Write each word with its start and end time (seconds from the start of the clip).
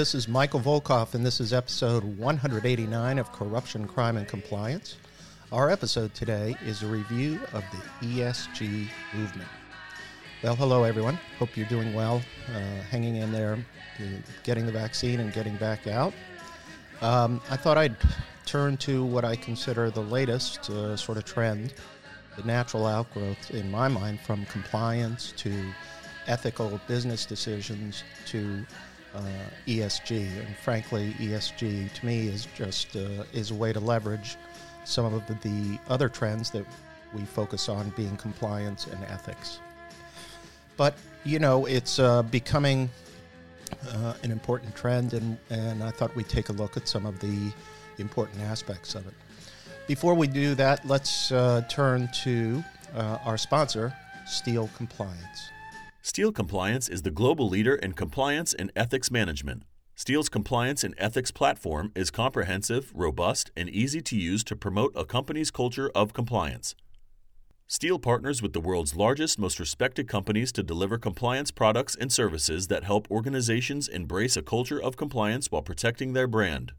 this 0.00 0.14
is 0.14 0.26
Michael 0.26 0.60
Volkov, 0.60 1.12
and 1.12 1.26
this 1.26 1.40
is 1.40 1.52
episode 1.52 2.02
189 2.16 3.18
of 3.18 3.30
Corruption, 3.32 3.86
Crime, 3.86 4.16
and 4.16 4.26
Compliance. 4.26 4.96
Our 5.52 5.68
episode 5.68 6.14
today 6.14 6.56
is 6.64 6.82
a 6.82 6.86
review 6.86 7.38
of 7.52 7.62
the 7.70 8.06
ESG 8.06 8.88
movement. 9.12 9.48
Well, 10.42 10.56
hello, 10.56 10.84
everyone. 10.84 11.18
Hope 11.38 11.54
you're 11.54 11.68
doing 11.68 11.92
well, 11.92 12.22
uh, 12.48 12.60
hanging 12.90 13.16
in 13.16 13.30
there, 13.30 13.58
getting 14.42 14.64
the 14.64 14.72
vaccine 14.72 15.20
and 15.20 15.34
getting 15.34 15.56
back 15.56 15.86
out. 15.86 16.14
Um, 17.02 17.42
I 17.50 17.58
thought 17.58 17.76
I'd 17.76 17.96
turn 18.46 18.78
to 18.78 19.04
what 19.04 19.26
I 19.26 19.36
consider 19.36 19.90
the 19.90 20.00
latest 20.00 20.70
uh, 20.70 20.96
sort 20.96 21.18
of 21.18 21.26
trend, 21.26 21.74
the 22.38 22.42
natural 22.44 22.86
outgrowth, 22.86 23.50
in 23.50 23.70
my 23.70 23.86
mind, 23.86 24.20
from 24.20 24.46
compliance 24.46 25.34
to 25.36 25.52
ethical 26.26 26.80
business 26.86 27.26
decisions 27.26 28.02
to 28.28 28.64
uh, 29.14 29.22
ESG. 29.66 30.38
And 30.38 30.56
frankly, 30.56 31.14
ESG 31.18 31.92
to 31.92 32.06
me 32.06 32.28
is 32.28 32.46
just 32.54 32.96
uh, 32.96 33.24
is 33.32 33.50
a 33.50 33.54
way 33.54 33.72
to 33.72 33.80
leverage 33.80 34.36
some 34.84 35.12
of 35.12 35.26
the 35.26 35.78
other 35.88 36.08
trends 36.08 36.50
that 36.50 36.64
we 37.14 37.22
focus 37.22 37.68
on, 37.68 37.90
being 37.90 38.16
compliance 38.16 38.86
and 38.86 39.02
ethics. 39.04 39.60
But 40.76 40.94
you 41.24 41.38
know, 41.38 41.66
it's 41.66 41.98
uh, 41.98 42.22
becoming 42.22 42.88
uh, 43.88 44.14
an 44.22 44.30
important 44.30 44.74
trend, 44.74 45.12
and, 45.14 45.36
and 45.50 45.82
I 45.82 45.90
thought 45.90 46.14
we'd 46.16 46.28
take 46.28 46.48
a 46.48 46.52
look 46.52 46.76
at 46.76 46.88
some 46.88 47.06
of 47.06 47.20
the 47.20 47.52
important 47.98 48.40
aspects 48.42 48.94
of 48.94 49.06
it. 49.06 49.14
Before 49.86 50.14
we 50.14 50.26
do 50.26 50.54
that, 50.54 50.86
let's 50.86 51.32
uh, 51.32 51.62
turn 51.68 52.08
to 52.22 52.64
uh, 52.94 53.18
our 53.24 53.36
sponsor, 53.36 53.92
Steele 54.26 54.70
Compliance. 54.76 55.50
Steele 56.02 56.32
Compliance 56.32 56.88
is 56.88 57.02
the 57.02 57.10
global 57.10 57.46
leader 57.46 57.74
in 57.74 57.92
compliance 57.92 58.54
and 58.54 58.72
ethics 58.74 59.10
management. 59.10 59.64
Steele's 59.94 60.30
compliance 60.30 60.82
and 60.82 60.94
ethics 60.96 61.30
platform 61.30 61.92
is 61.94 62.10
comprehensive, 62.10 62.90
robust, 62.94 63.50
and 63.54 63.68
easy 63.68 64.00
to 64.00 64.16
use 64.16 64.42
to 64.44 64.56
promote 64.56 64.94
a 64.96 65.04
company's 65.04 65.50
culture 65.50 65.90
of 65.94 66.14
compliance. 66.14 66.74
Steele 67.66 67.98
partners 67.98 68.40
with 68.40 68.54
the 68.54 68.60
world's 68.62 68.96
largest, 68.96 69.38
most 69.38 69.60
respected 69.60 70.08
companies 70.08 70.50
to 70.52 70.62
deliver 70.62 70.96
compliance 70.96 71.50
products 71.50 71.94
and 71.94 72.10
services 72.10 72.68
that 72.68 72.84
help 72.84 73.08
organizations 73.10 73.86
embrace 73.86 74.38
a 74.38 74.42
culture 74.42 74.82
of 74.82 74.96
compliance 74.96 75.52
while 75.52 75.62
protecting 75.62 76.14
their 76.14 76.26
brand. 76.26 76.72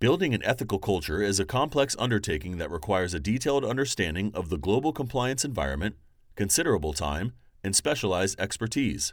Building 0.00 0.34
an 0.34 0.44
ethical 0.44 0.80
culture 0.80 1.22
is 1.22 1.38
a 1.38 1.44
complex 1.44 1.94
undertaking 1.96 2.58
that 2.58 2.72
requires 2.72 3.14
a 3.14 3.20
detailed 3.20 3.64
understanding 3.64 4.32
of 4.34 4.48
the 4.48 4.58
global 4.58 4.92
compliance 4.92 5.44
environment, 5.44 5.94
considerable 6.34 6.92
time, 6.92 7.32
and 7.62 7.74
specialized 7.74 8.38
expertise. 8.40 9.12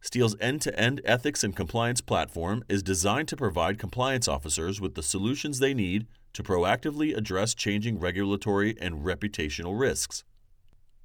Steele's 0.00 0.36
end 0.40 0.60
to 0.62 0.78
end 0.78 1.00
ethics 1.04 1.42
and 1.42 1.56
compliance 1.56 2.00
platform 2.00 2.62
is 2.68 2.82
designed 2.82 3.28
to 3.28 3.36
provide 3.36 3.78
compliance 3.78 4.28
officers 4.28 4.80
with 4.80 4.94
the 4.94 5.02
solutions 5.02 5.58
they 5.58 5.74
need 5.74 6.06
to 6.32 6.42
proactively 6.42 7.16
address 7.16 7.54
changing 7.54 7.98
regulatory 7.98 8.76
and 8.80 9.04
reputational 9.04 9.78
risks. 9.78 10.22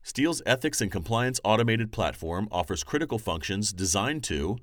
Steele's 0.03 0.41
ethics 0.45 0.81
and 0.81 0.91
compliance 0.91 1.39
automated 1.43 1.91
platform 1.91 2.47
offers 2.51 2.83
critical 2.83 3.17
functions 3.17 3.71
designed 3.71 4.23
to 4.23 4.57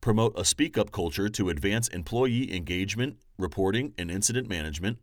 promote 0.00 0.38
a 0.38 0.44
speak 0.44 0.76
up 0.76 0.90
culture 0.90 1.28
to 1.28 1.48
advance 1.48 1.88
employee 1.88 2.54
engagement, 2.54 3.18
reporting, 3.38 3.94
and 3.96 4.10
incident 4.10 4.48
management, 4.48 4.98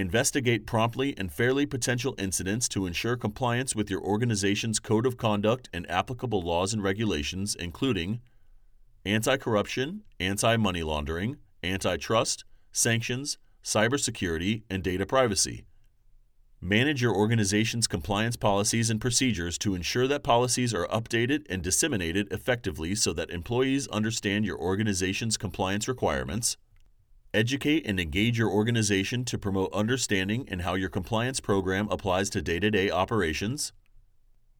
Investigate 0.00 0.64
promptly 0.64 1.14
and 1.18 1.30
fairly 1.30 1.66
potential 1.66 2.14
incidents 2.16 2.70
to 2.70 2.86
ensure 2.86 3.18
compliance 3.18 3.76
with 3.76 3.90
your 3.90 4.00
organization's 4.00 4.78
code 4.78 5.04
of 5.04 5.18
conduct 5.18 5.68
and 5.74 5.88
applicable 5.90 6.40
laws 6.40 6.72
and 6.72 6.82
regulations, 6.82 7.54
including 7.54 8.22
anti 9.04 9.36
corruption, 9.36 10.04
anti 10.18 10.56
money 10.56 10.82
laundering, 10.82 11.36
antitrust, 11.62 12.46
sanctions, 12.72 13.36
cybersecurity, 13.62 14.62
and 14.70 14.82
data 14.82 15.04
privacy. 15.04 15.66
Manage 16.62 17.02
your 17.02 17.14
organization's 17.14 17.86
compliance 17.86 18.36
policies 18.36 18.88
and 18.88 19.02
procedures 19.02 19.58
to 19.58 19.74
ensure 19.74 20.08
that 20.08 20.22
policies 20.22 20.72
are 20.72 20.86
updated 20.86 21.44
and 21.50 21.62
disseminated 21.62 22.26
effectively 22.32 22.94
so 22.94 23.12
that 23.12 23.28
employees 23.28 23.86
understand 23.88 24.46
your 24.46 24.58
organization's 24.58 25.36
compliance 25.36 25.86
requirements. 25.86 26.56
Educate 27.32 27.86
and 27.86 28.00
engage 28.00 28.36
your 28.38 28.50
organization 28.50 29.24
to 29.24 29.38
promote 29.38 29.72
understanding 29.72 30.44
in 30.48 30.60
how 30.60 30.74
your 30.74 30.88
compliance 30.88 31.38
program 31.38 31.88
applies 31.88 32.28
to 32.28 32.42
day 32.42 32.58
to 32.58 32.72
day 32.72 32.90
operations. 32.90 33.72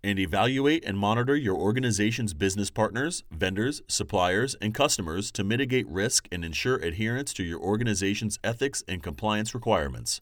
And 0.05 0.21
evaluate 0.21 0.85
and 0.85 0.97
monitor 0.97 1.35
your 1.35 1.57
organization's 1.57 2.33
business 2.33 2.71
partners, 2.71 3.25
vendors, 3.33 3.83
suppliers, 3.89 4.55
and 4.63 4.73
customers 4.73 5.33
to 5.33 5.43
mitigate 5.43 5.89
risk 5.89 6.29
and 6.31 6.45
ensure 6.45 6.77
adherence 6.77 7.33
to 7.35 7.43
your 7.43 7.59
organization's 7.59 8.39
ethics 8.45 8.85
and 8.87 9.03
compliance 9.03 9.53
requirements. 9.53 10.21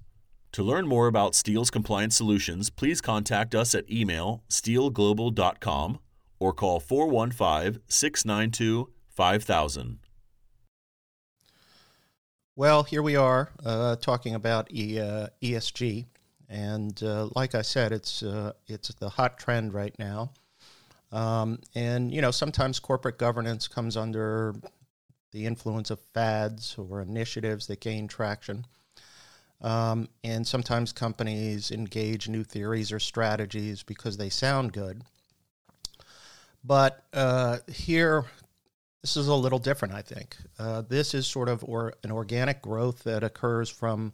To 0.52 0.62
learn 0.62 0.88
more 0.88 1.06
about 1.06 1.34
Steele's 1.34 1.70
compliance 1.70 2.16
solutions, 2.16 2.70
please 2.70 3.02
contact 3.02 3.54
us 3.54 3.74
at 3.74 3.90
email 3.90 4.42
steeleglobal.com 4.48 5.98
or 6.40 6.54
call 6.54 6.80
415 6.80 7.82
692 7.88 8.90
5000. 9.10 9.98
Well, 12.58 12.82
here 12.82 13.02
we 13.02 13.14
are 13.14 13.52
uh, 13.64 13.94
talking 13.94 14.34
about 14.34 14.68
e, 14.74 14.98
uh, 14.98 15.28
ESG, 15.40 16.06
and 16.48 17.00
uh, 17.04 17.28
like 17.36 17.54
I 17.54 17.62
said, 17.62 17.92
it's 17.92 18.24
uh, 18.24 18.52
it's 18.66 18.88
the 18.96 19.08
hot 19.08 19.38
trend 19.38 19.74
right 19.74 19.96
now. 19.96 20.32
Um, 21.12 21.60
and 21.76 22.12
you 22.12 22.20
know, 22.20 22.32
sometimes 22.32 22.80
corporate 22.80 23.16
governance 23.16 23.68
comes 23.68 23.96
under 23.96 24.56
the 25.30 25.46
influence 25.46 25.92
of 25.92 26.00
fads 26.12 26.74
or 26.76 27.00
initiatives 27.00 27.68
that 27.68 27.78
gain 27.78 28.08
traction. 28.08 28.66
Um, 29.60 30.08
and 30.24 30.44
sometimes 30.44 30.92
companies 30.92 31.70
engage 31.70 32.28
new 32.28 32.42
theories 32.42 32.90
or 32.90 32.98
strategies 32.98 33.84
because 33.84 34.16
they 34.16 34.30
sound 34.30 34.72
good. 34.72 35.04
But 36.64 37.04
uh, 37.12 37.58
here, 37.68 38.24
this 39.02 39.16
is 39.16 39.28
a 39.28 39.34
little 39.34 39.58
different, 39.58 39.94
I 39.94 40.02
think. 40.02 40.36
Uh, 40.58 40.82
this 40.82 41.14
is 41.14 41.26
sort 41.26 41.48
of 41.48 41.64
or, 41.64 41.94
an 42.02 42.10
organic 42.10 42.62
growth 42.62 43.04
that 43.04 43.22
occurs 43.22 43.70
from 43.70 44.12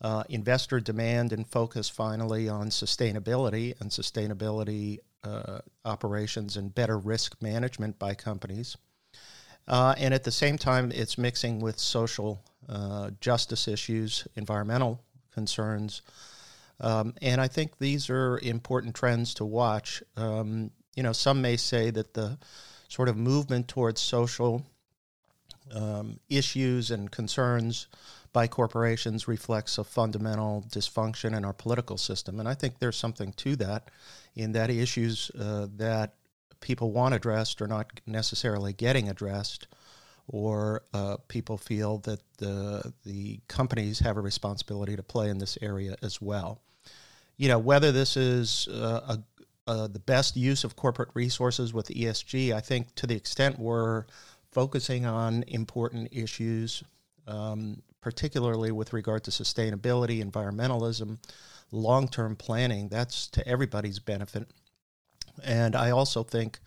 uh, 0.00 0.22
investor 0.28 0.80
demand 0.80 1.32
and 1.32 1.46
focus 1.46 1.88
finally 1.88 2.48
on 2.48 2.68
sustainability 2.68 3.78
and 3.80 3.90
sustainability 3.90 4.98
uh, 5.24 5.58
operations 5.84 6.56
and 6.56 6.74
better 6.74 6.98
risk 6.98 7.40
management 7.40 7.98
by 7.98 8.14
companies. 8.14 8.76
Uh, 9.66 9.94
and 9.96 10.12
at 10.12 10.24
the 10.24 10.30
same 10.30 10.58
time, 10.58 10.92
it's 10.92 11.16
mixing 11.16 11.58
with 11.60 11.78
social 11.78 12.42
uh, 12.68 13.10
justice 13.20 13.66
issues, 13.66 14.28
environmental 14.36 15.00
concerns. 15.32 16.02
Um, 16.80 17.14
and 17.22 17.40
I 17.40 17.48
think 17.48 17.78
these 17.78 18.10
are 18.10 18.38
important 18.38 18.94
trends 18.94 19.34
to 19.34 19.44
watch. 19.44 20.02
Um, 20.16 20.70
you 20.94 21.02
know, 21.02 21.12
some 21.12 21.40
may 21.40 21.56
say 21.56 21.90
that 21.90 22.14
the 22.14 22.38
sort 22.88 23.08
of 23.08 23.16
movement 23.16 23.68
towards 23.68 24.00
social 24.00 24.64
um, 25.72 26.20
issues 26.28 26.90
and 26.90 27.10
concerns 27.10 27.88
by 28.32 28.46
corporations 28.48 29.28
reflects 29.28 29.78
a 29.78 29.84
fundamental 29.84 30.64
dysfunction 30.68 31.36
in 31.36 31.44
our 31.44 31.52
political 31.52 31.96
system. 31.96 32.40
And 32.40 32.48
I 32.48 32.54
think 32.54 32.78
there's 32.78 32.96
something 32.96 33.32
to 33.34 33.56
that, 33.56 33.90
in 34.34 34.52
that 34.52 34.70
issues 34.70 35.30
uh, 35.38 35.68
that 35.76 36.14
people 36.60 36.90
want 36.90 37.14
addressed 37.14 37.62
are 37.62 37.68
not 37.68 38.00
necessarily 38.06 38.72
getting 38.72 39.08
addressed, 39.08 39.68
or 40.26 40.82
uh, 40.92 41.16
people 41.28 41.56
feel 41.56 41.98
that 41.98 42.20
the, 42.38 42.92
the 43.04 43.40
companies 43.46 44.00
have 44.00 44.16
a 44.16 44.20
responsibility 44.20 44.96
to 44.96 45.02
play 45.02 45.28
in 45.28 45.38
this 45.38 45.56
area 45.62 45.94
as 46.02 46.20
well. 46.20 46.60
You 47.36 47.48
know, 47.48 47.58
whether 47.58 47.92
this 47.92 48.16
is 48.16 48.68
uh, 48.68 49.00
a 49.08 49.18
uh, 49.66 49.86
the 49.86 49.98
best 49.98 50.36
use 50.36 50.64
of 50.64 50.76
corporate 50.76 51.08
resources 51.14 51.72
with 51.72 51.88
ESG, 51.88 52.52
I 52.52 52.60
think 52.60 52.94
to 52.96 53.06
the 53.06 53.14
extent 53.14 53.58
we're 53.58 54.04
focusing 54.52 55.06
on 55.06 55.42
important 55.48 56.08
issues, 56.12 56.84
um, 57.26 57.82
particularly 58.00 58.72
with 58.72 58.92
regard 58.92 59.24
to 59.24 59.30
sustainability, 59.30 60.22
environmentalism, 60.22 61.18
long 61.72 62.08
term 62.08 62.36
planning, 62.36 62.88
that's 62.88 63.26
to 63.28 63.46
everybody's 63.48 63.98
benefit. 63.98 64.48
And 65.42 65.74
I 65.74 65.90
also 65.90 66.22
think 66.22 66.60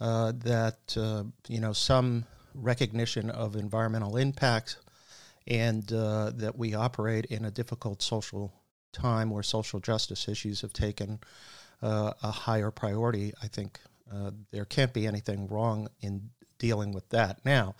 uh, 0.00 0.32
that 0.44 0.96
uh, 0.96 1.24
you 1.48 1.60
know 1.60 1.72
some 1.72 2.24
recognition 2.54 3.30
of 3.30 3.56
environmental 3.56 4.16
impacts 4.16 4.76
and 5.46 5.92
uh, 5.92 6.30
that 6.34 6.56
we 6.56 6.74
operate 6.74 7.26
in 7.26 7.44
a 7.44 7.50
difficult 7.50 8.02
social 8.02 8.52
time 8.92 9.30
where 9.30 9.42
social 9.42 9.80
justice 9.80 10.28
issues 10.28 10.60
have 10.60 10.72
taken 10.72 11.18
uh, 11.84 12.14
a 12.22 12.30
higher 12.30 12.70
priority, 12.70 13.32
I 13.42 13.48
think 13.48 13.78
uh, 14.12 14.30
there 14.50 14.64
can't 14.64 14.92
be 14.92 15.06
anything 15.06 15.46
wrong 15.48 15.88
in 16.00 16.30
dealing 16.58 16.92
with 16.92 17.08
that. 17.10 17.44
Now, 17.44 17.74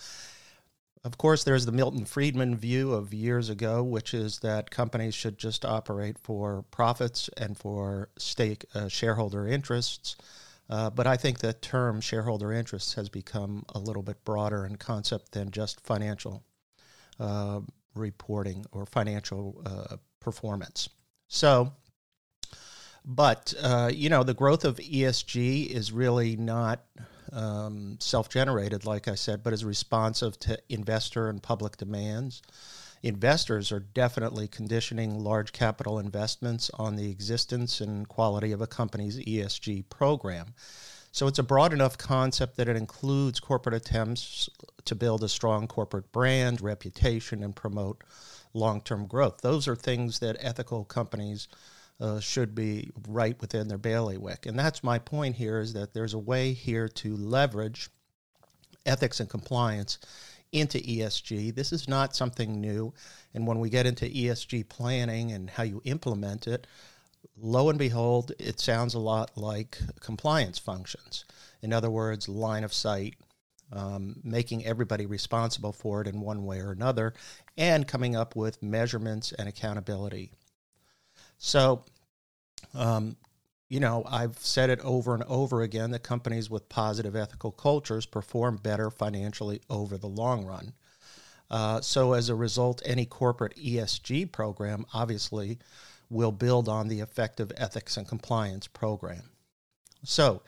of 1.05 1.19
course, 1.19 1.45
there's 1.45 1.67
the 1.67 1.73
Milton 1.73 2.05
Friedman 2.05 2.57
view 2.57 2.93
of 2.93 3.13
years 3.13 3.51
ago, 3.51 3.83
which 3.83 4.15
is 4.15 4.39
that 4.41 4.71
companies 4.71 5.15
should 5.15 5.39
just 5.39 5.65
operate 5.65 6.19
for 6.19 6.65
profits 6.71 7.29
and 7.37 7.57
for 7.57 8.09
stake 8.19 8.65
uh, 8.75 8.89
shareholder 8.89 9.47
interests. 9.47 10.17
Uh, 10.69 10.89
but 10.91 11.07
I 11.07 11.17
think 11.17 11.39
the 11.39 11.53
term 11.53 12.01
shareholder 12.01 12.53
interests 12.53 12.95
has 12.95 13.11
become 13.11 13.65
a 13.75 13.79
little 13.79 14.03
bit 14.03 14.25
broader 14.25 14.65
in 14.65 14.77
concept 14.77 15.33
than 15.33 15.51
just 15.51 15.81
financial 15.81 16.43
uh, 17.21 17.61
reporting 17.95 18.65
or 18.73 18.87
financial 18.87 19.63
uh, 19.67 19.97
performance. 20.21 20.89
So, 21.29 21.73
but 23.05 23.53
uh, 23.63 23.91
you 23.93 24.09
know, 24.09 24.23
the 24.23 24.35
growth 24.35 24.65
of 24.65 24.77
ESG 24.77 25.67
is 25.67 25.93
really 25.93 26.37
not 26.37 26.85
um, 27.33 27.97
self-generated, 28.01 28.87
like 28.87 29.09
I 29.09 29.15
said, 29.15 29.43
but 29.43 29.53
is 29.53 29.65
responsive 29.65 30.39
to 30.41 30.59
investor 30.69 31.29
and 31.29 31.43
public 31.43 31.77
demands 31.77 32.43
investors 33.05 33.71
are 33.71 33.81
definitely 33.81 34.49
conditioning 34.49 35.23
large 35.23 35.53
capital 35.53 35.99
investments 35.99 36.71
on 36.75 36.97
the 36.97 37.11
existence 37.11 37.83
and 37.83 38.09
quality 38.09 38.51
of 38.51 38.63
a 38.63 38.67
company's 38.67 39.19
ESG 39.19 39.85
program. 39.91 40.55
So 41.13 41.27
it's 41.27 41.39
a 41.39 41.45
broad 41.45 41.75
enough 41.75 41.99
concept 41.99 42.57
that 42.57 42.67
it 42.67 42.77
includes 42.77 43.41
corporate 43.41 43.75
attempts 43.75 44.49
to 44.87 44.95
build 44.95 45.23
a 45.23 45.29
strong 45.29 45.67
corporate 45.67 46.11
brand, 46.13 46.63
reputation, 46.63 47.43
and 47.43 47.55
promote 47.55 48.03
long 48.55 48.81
term 48.81 49.07
growth. 49.07 49.43
Those 49.43 49.69
are 49.69 49.77
things 49.77 50.21
that 50.21 50.39
ethical 50.41 50.85
companies 50.85 51.47
uh, 52.01 52.21
should 52.21 52.55
be 52.55 52.91
right 53.09 53.41
within 53.41 53.69
their 53.69 53.79
bailiwick. 53.79 54.47
And 54.47 54.59
that's 54.59 54.83
my 54.83 54.99
point 54.99 55.37
here 55.37 55.61
is 55.61 55.73
that 55.75 55.95
there's 55.95 56.15
a 56.15 56.19
way 56.19 56.53
here 56.53 56.89
to 56.89 57.17
leverage 57.17 57.89
ethics 58.87 59.21
and 59.21 59.29
compliance 59.29 59.99
into 60.53 60.79
ESG. 60.79 61.55
This 61.55 61.73
is 61.73 61.89
not 61.89 62.15
something 62.15 62.61
new. 62.61 62.95
And 63.35 63.47
when 63.47 63.59
we 63.59 63.71
get 63.71 63.87
into 63.87 64.07
ESG 64.07 64.69
planning 64.69 65.33
and 65.33 65.51
how 65.51 65.65
you 65.65 65.83
implement 65.85 66.47
it, 66.47 66.67
lo 67.37 67.71
and 67.71 67.79
behold, 67.79 68.33
it 68.39 68.61
sounds 68.61 68.95
a 68.95 68.99
lot 69.01 69.37
like 69.37 69.79
compliance 70.01 70.59
functions. 70.59 71.25
In 71.63 71.73
other 71.73 71.91
words, 71.91 72.29
line 72.29 72.63
of 72.63 72.73
sight, 72.73 73.15
um, 73.73 74.17
making 74.23 74.65
everybody 74.65 75.07
responsible 75.07 75.73
for 75.73 76.01
it 76.03 76.07
in 76.07 76.21
one 76.21 76.45
way 76.45 76.61
or 76.61 76.71
another, 76.71 77.15
and 77.57 77.89
coming 77.89 78.15
up 78.15 78.37
with 78.37 78.63
measurements 78.63 79.33
and 79.33 79.49
accountability. 79.49 80.31
So, 81.45 81.85
um, 82.73 83.19
you 83.69 83.79
know, 83.79 84.03
I've 84.09 84.39
said 84.39 84.71
it 84.71 84.81
over 84.81 85.13
and 85.13 85.23
over 85.25 85.61
again 85.61 85.91
that 85.91 86.03
companies 86.03 86.49
with 86.49 86.71
positive 86.71 87.15
ethical 87.15 87.53
cultures 87.53 88.07
perform 88.07 88.57
better 88.57 88.91
financially 88.91 89.61
over 89.69 89.99
the 89.99 90.07
long 90.07 90.47
run. 90.47 90.73
Uh, 91.51 91.83
so, 91.83 92.15
as 92.15 92.31
a 92.31 92.35
result, 92.35 92.81
any 92.87 93.05
corporate 93.05 93.55
ESG 93.57 94.33
program 94.33 94.87
obviously 94.95 95.59
will 96.09 96.33
build 96.33 96.67
on 96.67 96.89
the 96.89 97.01
effective 97.01 97.53
ethics 97.59 97.99
and 97.99 98.09
compliance 98.09 98.67
program. 98.67 99.29
So, 100.03 100.41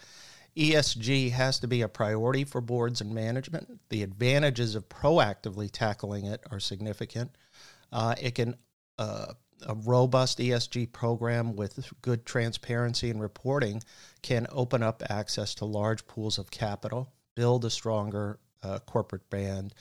ESG 0.57 1.31
has 1.33 1.59
to 1.59 1.69
be 1.69 1.83
a 1.83 1.89
priority 1.89 2.45
for 2.45 2.63
boards 2.63 3.03
and 3.03 3.15
management. 3.15 3.81
The 3.91 4.03
advantages 4.03 4.75
of 4.75 4.89
proactively 4.89 5.69
tackling 5.71 6.25
it 6.25 6.43
are 6.51 6.59
significant. 6.59 7.37
Uh, 7.93 8.15
it 8.19 8.35
can 8.35 8.57
uh, 8.99 9.35
a 9.65 9.75
robust 9.75 10.39
ESG 10.39 10.93
program 10.93 11.57
with 11.57 11.93
good 12.03 12.27
transparency 12.27 13.11
and 13.11 13.21
reporting 13.21 13.83
can 14.23 14.47
open 14.51 14.83
up 14.83 15.03
access 15.09 15.55
to 15.57 15.65
large 15.65 16.07
pools 16.07 16.39
of 16.39 16.51
capital, 16.51 17.13
build 17.35 17.65
a 17.65 17.71
stronger 17.71 18.39
uh, 18.63 18.79
corporate 18.81 19.29
brand, 19.31 19.73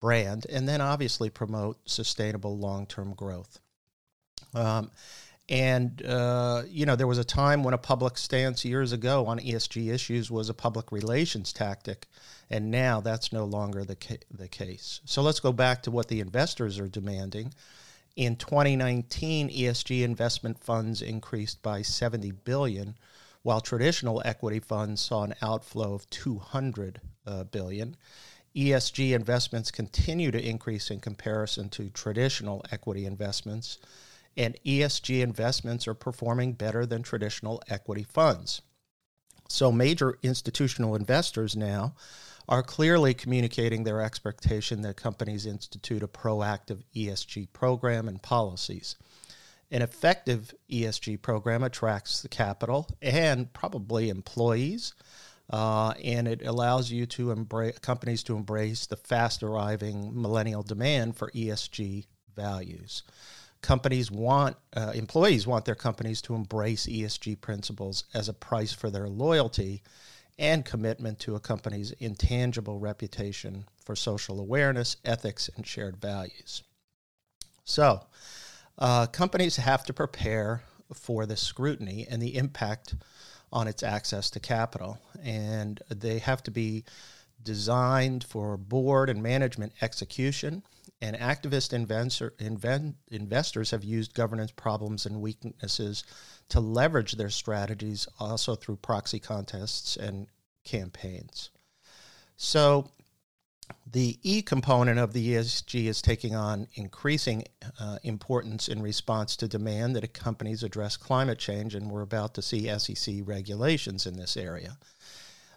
brand, 0.00 0.46
and 0.50 0.68
then 0.68 0.80
obviously 0.80 1.30
promote 1.30 1.78
sustainable 1.88 2.58
long-term 2.58 3.14
growth. 3.14 3.60
Um, 4.54 4.90
and 5.48 6.02
uh, 6.04 6.62
you 6.68 6.86
know, 6.86 6.96
there 6.96 7.06
was 7.06 7.18
a 7.18 7.24
time 7.24 7.62
when 7.62 7.74
a 7.74 7.78
public 7.78 8.16
stance 8.16 8.64
years 8.64 8.92
ago 8.92 9.26
on 9.26 9.38
ESG 9.38 9.92
issues 9.92 10.30
was 10.30 10.48
a 10.48 10.54
public 10.54 10.92
relations 10.92 11.52
tactic, 11.52 12.06
and 12.48 12.70
now 12.70 13.00
that's 13.00 13.32
no 13.32 13.44
longer 13.44 13.84
the 13.84 13.96
ca- 13.96 14.24
the 14.30 14.48
case. 14.48 15.00
So 15.04 15.20
let's 15.20 15.40
go 15.40 15.52
back 15.52 15.82
to 15.82 15.90
what 15.90 16.08
the 16.08 16.20
investors 16.20 16.78
are 16.78 16.88
demanding. 16.88 17.52
In 18.16 18.36
2019, 18.36 19.48
ESG 19.48 20.02
investment 20.02 20.58
funds 20.58 21.00
increased 21.00 21.62
by 21.62 21.80
70 21.80 22.30
billion, 22.30 22.96
while 23.42 23.62
traditional 23.62 24.20
equity 24.24 24.60
funds 24.60 25.00
saw 25.00 25.22
an 25.24 25.34
outflow 25.40 25.94
of 25.94 26.08
200 26.10 27.00
uh, 27.26 27.44
billion. 27.44 27.96
ESG 28.54 29.14
investments 29.14 29.70
continue 29.70 30.30
to 30.30 30.46
increase 30.46 30.90
in 30.90 31.00
comparison 31.00 31.70
to 31.70 31.88
traditional 31.88 32.62
equity 32.70 33.06
investments, 33.06 33.78
and 34.36 34.58
ESG 34.66 35.22
investments 35.22 35.88
are 35.88 35.94
performing 35.94 36.52
better 36.52 36.84
than 36.84 37.02
traditional 37.02 37.62
equity 37.68 38.02
funds. 38.02 38.60
So, 39.48 39.72
major 39.72 40.18
institutional 40.22 40.94
investors 40.94 41.56
now 41.56 41.94
are 42.48 42.62
clearly 42.62 43.14
communicating 43.14 43.84
their 43.84 44.00
expectation 44.00 44.82
that 44.82 44.96
companies 44.96 45.46
institute 45.46 46.02
a 46.02 46.08
proactive 46.08 46.82
ESG 46.94 47.52
program 47.52 48.08
and 48.08 48.22
policies. 48.22 48.96
An 49.70 49.80
effective 49.80 50.54
ESG 50.70 51.22
program 51.22 51.62
attracts 51.62 52.20
the 52.20 52.28
capital 52.28 52.88
and 53.00 53.50
probably 53.54 54.10
employees, 54.10 54.92
uh, 55.50 55.94
and 56.04 56.28
it 56.28 56.46
allows 56.46 56.90
you 56.90 57.06
to 57.06 57.30
embrace 57.30 57.78
companies 57.78 58.22
to 58.24 58.36
embrace 58.36 58.86
the 58.86 58.96
fast 58.96 59.42
arriving 59.42 60.20
millennial 60.20 60.62
demand 60.62 61.16
for 61.16 61.30
ESG 61.30 62.04
values. 62.36 63.02
Companies 63.62 64.10
want 64.10 64.56
uh, 64.76 64.92
employees 64.94 65.46
want 65.46 65.64
their 65.64 65.74
companies 65.74 66.20
to 66.22 66.34
embrace 66.34 66.86
ESG 66.86 67.40
principles 67.40 68.04
as 68.12 68.28
a 68.28 68.34
price 68.34 68.72
for 68.72 68.90
their 68.90 69.08
loyalty 69.08 69.82
and 70.38 70.64
commitment 70.64 71.18
to 71.20 71.34
a 71.34 71.40
company's 71.40 71.92
intangible 71.92 72.78
reputation 72.78 73.64
for 73.84 73.94
social 73.94 74.40
awareness, 74.40 74.96
ethics, 75.04 75.50
and 75.56 75.66
shared 75.66 75.96
values. 75.96 76.62
So, 77.64 78.06
uh, 78.78 79.06
companies 79.06 79.56
have 79.56 79.84
to 79.84 79.92
prepare 79.92 80.62
for 80.94 81.26
the 81.26 81.36
scrutiny 81.36 82.06
and 82.08 82.20
the 82.20 82.36
impact 82.36 82.94
on 83.52 83.68
its 83.68 83.82
access 83.82 84.30
to 84.30 84.40
capital, 84.40 84.98
and 85.22 85.80
they 85.90 86.18
have 86.18 86.42
to 86.44 86.50
be 86.50 86.84
designed 87.42 88.24
for 88.24 88.56
board 88.56 89.10
and 89.10 89.22
management 89.22 89.72
execution. 89.82 90.62
And 91.00 91.16
activist 91.16 91.72
investor, 91.72 92.32
invent, 92.38 92.94
investors 93.10 93.72
have 93.72 93.82
used 93.82 94.14
governance 94.14 94.52
problems 94.52 95.04
and 95.04 95.20
weaknesses 95.20 96.04
to 96.52 96.60
leverage 96.60 97.12
their 97.12 97.30
strategies 97.30 98.06
also 98.20 98.54
through 98.54 98.76
proxy 98.76 99.18
contests 99.18 99.96
and 99.96 100.26
campaigns. 100.64 101.48
So 102.36 102.90
the 103.90 104.18
E 104.22 104.42
component 104.42 104.98
of 104.98 105.14
the 105.14 105.32
ESG 105.32 105.86
is 105.86 106.02
taking 106.02 106.34
on 106.34 106.68
increasing 106.74 107.44
uh, 107.80 107.96
importance 108.02 108.68
in 108.68 108.82
response 108.82 109.34
to 109.36 109.48
demand 109.48 109.96
that 109.96 110.12
companies 110.12 110.62
address 110.62 110.98
climate 110.98 111.38
change, 111.38 111.74
and 111.74 111.90
we're 111.90 112.02
about 112.02 112.34
to 112.34 112.42
see 112.42 112.68
SEC 112.78 113.14
regulations 113.24 114.04
in 114.04 114.18
this 114.18 114.36
area. 114.36 114.76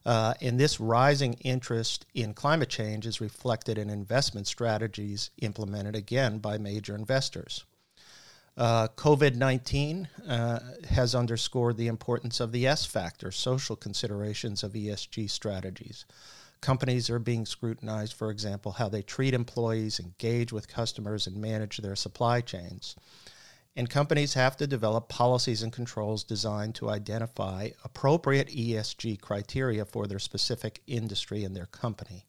Uh, 0.06 0.34
and 0.40 0.58
this 0.58 0.80
rising 0.80 1.34
interest 1.42 2.06
in 2.14 2.34
climate 2.34 2.70
change 2.70 3.06
is 3.06 3.20
reflected 3.20 3.78
in 3.78 3.90
investment 3.90 4.48
strategies 4.48 5.30
implemented 5.42 5.94
again 5.94 6.38
by 6.38 6.58
major 6.58 6.96
investors. 6.96 7.66
Uh, 8.58 8.88
COVID 8.96 9.36
19 9.36 10.08
uh, 10.28 10.60
has 10.90 11.14
underscored 11.14 11.76
the 11.76 11.88
importance 11.88 12.40
of 12.40 12.54
the 12.54 12.66
S 12.66 12.86
factor, 12.86 13.30
social 13.32 13.76
considerations 13.76 14.64
of 14.64 14.74
ESG 14.74 15.30
strategies. 15.30 16.06
Companies 16.62 17.10
are 17.10 17.20
being 17.20 17.46
scrutinized, 17.46 18.14
for 18.14 18.32
example, 18.32 18.72
how 18.72 18.88
they 18.88 19.02
treat 19.02 19.34
employees, 19.34 20.00
engage 20.00 20.54
with 20.54 20.70
customers, 20.70 21.28
and 21.28 21.36
manage 21.36 21.78
their 21.78 21.98
supply 21.98 22.40
chains. 22.40 22.96
And 23.76 23.90
companies 23.90 24.36
have 24.36 24.56
to 24.58 24.68
develop 24.68 25.10
policies 25.10 25.62
and 25.62 25.72
controls 25.74 26.24
designed 26.24 26.76
to 26.76 26.90
identify 26.90 27.72
appropriate 27.84 28.48
ESG 28.48 29.20
criteria 29.20 29.84
for 29.84 30.08
their 30.08 30.18
specific 30.18 30.82
industry 30.88 31.44
and 31.44 31.54
their 31.54 31.66
company. 31.66 32.26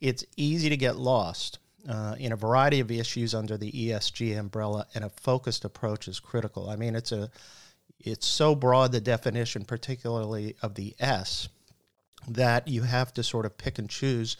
It's 0.00 0.24
easy 0.36 0.68
to 0.68 0.76
get 0.76 0.96
lost 0.96 1.60
uh, 1.88 2.16
in 2.18 2.32
a 2.32 2.36
variety 2.36 2.80
of 2.80 2.90
issues 2.90 3.34
under 3.34 3.56
the 3.56 3.70
ESG 3.70 4.38
umbrella, 4.38 4.86
and 4.94 5.04
a 5.04 5.10
focused 5.10 5.64
approach 5.64 6.08
is 6.08 6.20
critical. 6.20 6.68
I 6.68 6.76
mean, 6.76 6.94
it's 6.94 7.12
a 7.12 7.30
it's 8.00 8.26
so 8.26 8.54
broad 8.54 8.92
the 8.92 9.00
definition, 9.00 9.64
particularly 9.64 10.56
of 10.62 10.74
the 10.74 10.94
S, 10.98 11.48
that 12.28 12.68
you 12.68 12.82
have 12.82 13.12
to 13.14 13.22
sort 13.22 13.46
of 13.46 13.56
pick 13.56 13.78
and 13.78 13.88
choose 13.88 14.36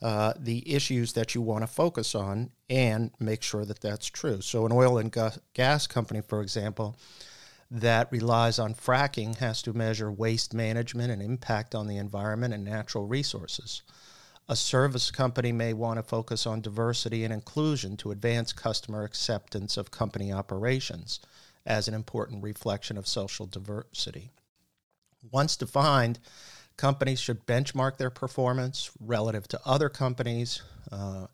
uh, 0.00 0.32
the 0.38 0.72
issues 0.72 1.12
that 1.14 1.34
you 1.34 1.40
want 1.40 1.62
to 1.62 1.66
focus 1.66 2.14
on 2.14 2.50
and 2.70 3.10
make 3.18 3.42
sure 3.42 3.64
that 3.64 3.80
that's 3.80 4.06
true. 4.06 4.40
So, 4.40 4.66
an 4.66 4.72
oil 4.72 4.98
and 4.98 5.14
gas 5.54 5.86
company, 5.86 6.20
for 6.20 6.40
example, 6.40 6.96
that 7.70 8.10
relies 8.10 8.58
on 8.58 8.74
fracking 8.74 9.36
has 9.38 9.60
to 9.62 9.72
measure 9.72 10.10
waste 10.10 10.54
management 10.54 11.10
and 11.10 11.20
impact 11.20 11.74
on 11.74 11.86
the 11.86 11.96
environment 11.96 12.54
and 12.54 12.64
natural 12.64 13.06
resources. 13.06 13.82
A 14.50 14.56
service 14.56 15.10
company 15.10 15.52
may 15.52 15.74
want 15.74 15.98
to 15.98 16.02
focus 16.02 16.46
on 16.46 16.62
diversity 16.62 17.22
and 17.22 17.32
inclusion 17.32 17.98
to 17.98 18.10
advance 18.10 18.52
customer 18.52 19.04
acceptance 19.04 19.76
of 19.76 19.90
company 19.90 20.32
operations 20.32 21.20
as 21.66 21.86
an 21.86 21.92
important 21.92 22.42
reflection 22.42 22.96
of 22.96 23.06
social 23.06 23.44
diversity. 23.44 24.30
Once 25.30 25.54
defined, 25.56 26.18
companies 26.78 27.20
should 27.20 27.46
benchmark 27.46 27.98
their 27.98 28.08
performance 28.08 28.90
relative 29.00 29.46
to 29.48 29.60
other 29.66 29.90
companies. 29.90 30.62
Uh, 30.90 31.26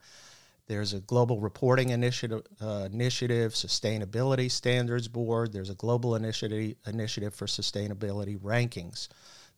there's 0.66 0.92
a 0.92 1.00
global 1.00 1.40
reporting 1.40 1.90
initiative, 1.90 2.42
uh, 2.61 2.88
initiative, 2.90 3.52
sustainability 3.52 4.50
standards 4.50 5.06
board. 5.06 5.52
There's 5.52 5.71
a 5.71 5.75
global 5.75 6.16
initiative 6.16 6.76
initiative 6.87 7.35
for 7.35 7.47
sustainability 7.47 8.38
rankings. 8.38 9.09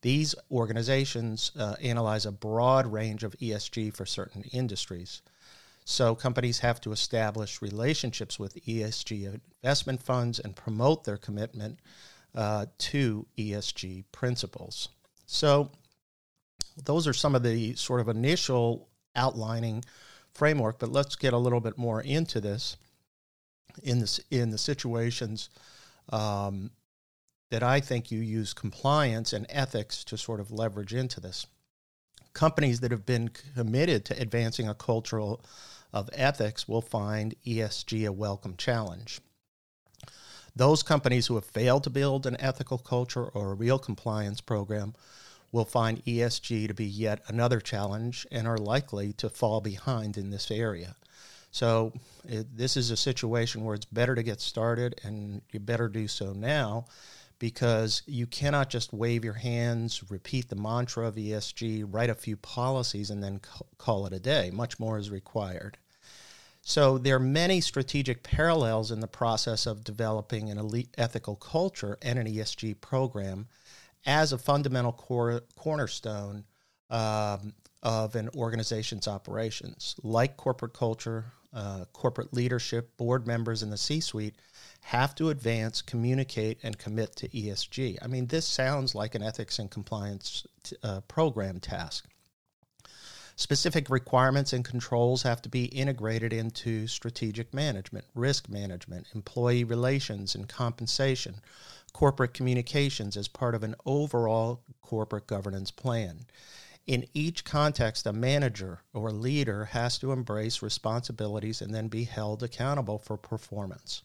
These 0.07 0.37
organizations 0.53 1.51
uh, 1.59 1.75
analyze 1.83 2.27
a 2.27 2.31
broad 2.31 2.87
range 2.87 3.25
of 3.25 3.33
ESG 3.39 3.93
for 3.93 4.07
certain 4.07 4.45
industries. 4.53 5.21
So 5.85 6.15
companies 6.15 6.61
have 6.61 6.81
to 6.83 6.93
establish 6.93 7.61
relationships 7.61 8.39
with 8.39 8.65
ESG 8.67 9.41
investment 9.65 10.01
funds 10.01 10.39
and 10.39 10.55
promote 10.55 11.03
their 11.03 11.17
commitment 11.17 11.81
uh, 12.37 12.67
to 12.79 13.27
ESG 13.37 14.05
principles. 14.13 14.91
So 15.27 15.73
those 16.85 17.09
are 17.09 17.13
some 17.13 17.35
of 17.35 17.43
the 17.43 17.75
sort 17.75 18.01
of 18.01 18.09
initial 18.09 18.87
outlining 19.17 19.85
framework, 20.35 20.79
but 20.79 20.93
let's 20.93 21.17
get 21.17 21.33
a 21.33 21.39
little 21.39 21.59
bit 21.59 21.79
more 21.79 22.01
into 22.01 22.41
this 22.41 22.77
in 23.83 23.99
this 23.99 24.21
in 24.31 24.51
the 24.51 24.59
situations 24.59 25.51
um, 26.11 26.71
that 27.51 27.63
I 27.63 27.81
think 27.81 28.11
you 28.11 28.21
use 28.21 28.53
compliance 28.53 29.33
and 29.33 29.47
ethics 29.49 30.05
to 30.05 30.19
sort 30.19 30.41
of 30.41 30.51
leverage 30.51 30.95
into 30.95 31.21
this. 31.21 31.47
Companies 32.33 32.81
that 32.81 32.91
have 32.91 33.07
been 33.07 33.29
committed 33.29 34.05
to 34.07 34.21
advancing 34.21 34.69
a 34.69 34.75
cultural 34.75 35.45
of 35.93 36.11
ethics 36.13 36.69
will 36.69 36.83
find 36.83 37.35
ESG 37.47 38.07
a 38.07 38.13
welcome 38.13 38.57
challenge. 38.57 39.21
Those 40.55 40.83
companies 40.83 41.27
who 41.27 41.35
have 41.37 41.45
failed 41.45 41.85
to 41.85 41.91
build 41.91 42.27
an 42.27 42.37
ethical 42.41 42.79
culture 42.79 43.25
or 43.25 43.53
a 43.53 43.55
real 43.55 43.79
compliance 43.79 44.41
program 44.41 44.95
will 45.53 45.65
find 45.65 46.05
ESG 46.05 46.69
to 46.69 46.75
be 46.75 46.85
yet 46.85 47.23
another 47.29 47.61
challenge 47.61 48.27
and 48.33 48.49
are 48.49 48.59
likely 48.59 49.13
to 49.15 49.29
fall 49.29 49.61
behind 49.61 50.17
in 50.17 50.31
this 50.31 50.51
area. 50.51 50.97
So, 51.51 51.93
it, 52.25 52.55
this 52.57 52.77
is 52.77 52.91
a 52.91 52.97
situation 52.97 53.65
where 53.65 53.75
it's 53.75 53.87
better 53.87 54.15
to 54.15 54.23
get 54.23 54.41
started, 54.41 55.01
and 55.05 55.41
you 55.53 55.61
better 55.61 55.89
do 55.89 56.09
so 56.09 56.33
now 56.33 56.87
because 57.39 58.03
you 58.07 58.27
cannot 58.27 58.71
just 58.71 58.93
wave 58.93 59.25
your 59.25 59.35
hands, 59.35 60.03
repeat 60.11 60.49
the 60.49 60.57
mantra 60.57 61.07
of 61.07 61.17
ESG, 61.17 61.85
write 61.89 62.11
a 62.11 62.15
few 62.15 62.37
policies, 62.37 63.11
and 63.11 63.23
then 63.23 63.41
call 63.79 64.07
it 64.07 64.13
a 64.13 64.21
day. 64.21 64.51
Much 64.53 64.79
more 64.79 64.99
is 64.99 65.11
required. 65.11 65.77
So 66.63 66.99
there 66.99 67.15
are 67.17 67.21
many 67.21 67.61
strategic 67.61 68.23
parallels 68.23 68.91
in 68.91 69.01
the 69.01 69.07
process 69.07 69.67
of 69.67 69.85
developing 69.85 70.51
an 70.51 70.59
elite 70.59 70.93
ethical 70.99 71.37
culture 71.37 71.97
and 72.03 72.19
an 72.19 72.27
ESG 72.27 72.81
program 72.81 73.47
as 74.05 74.33
a 74.33 74.39
fundamental 74.39 74.93
core, 74.93 75.43
cornerstone 75.57 76.45
um, 76.91 77.53
of 77.83 78.17
an 78.17 78.31
organization's 78.35 79.07
operations. 79.07 79.95
Like 80.03 80.37
corporate 80.37 80.75
culture, 80.75 81.27
uh, 81.55 81.85
corporate 81.93 82.35
leadership, 82.35 82.97
board 82.97 83.27
members, 83.27 83.63
and 83.63 83.73
the 83.73 83.77
C 83.77 84.01
suite 84.01 84.35
have 84.91 85.17
to 85.17 85.31
advance, 85.31 85.83
communicate, 85.83 86.59
and 86.63 86.79
commit 86.79 87.17
to 87.17 87.29
ESG. 87.31 87.99
I 88.01 88.07
mean, 88.07 88.29
this 88.29 88.47
sounds 88.47 88.95
like 88.95 89.17
an 89.17 89.23
ethics 89.23 89.59
and 89.59 89.69
compliance 89.69 90.47
t- 90.63 90.77
uh, 90.81 91.01
program 91.09 91.59
task. 91.59 92.07
Specific 93.35 93.91
requirements 93.91 94.53
and 94.53 94.65
controls 94.65 95.25
have 95.25 95.43
to 95.43 95.49
be 95.49 95.65
integrated 95.65 96.33
into 96.33 96.87
strategic 96.87 97.53
management, 97.53 98.05
risk 98.15 98.49
management, 98.49 99.09
employee 99.13 99.65
relations 99.65 100.37
and 100.37 100.49
compensation, 100.49 101.41
corporate 101.93 102.33
communications 102.33 103.17
as 103.17 103.27
part 103.27 103.57
of 103.57 103.65
an 103.65 103.75
overall 103.87 104.63
corporate 104.83 105.27
governance 105.27 105.73
plan. 105.73 106.27
In 106.87 107.09
each 107.13 107.45
context, 107.45 108.07
a 108.07 108.13
manager 108.13 108.83
or 108.95 109.11
leader 109.11 109.65
has 109.65 109.99
to 109.99 110.13
embrace 110.13 110.63
responsibilities 110.63 111.61
and 111.61 111.75
then 111.75 111.89
be 111.89 112.05
held 112.05 112.45
accountable 112.45 113.01
for 113.01 113.17
performance. 113.17 114.03